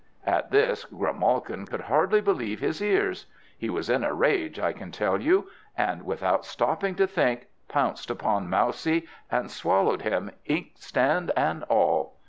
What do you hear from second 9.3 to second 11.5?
swallowed him, inkstand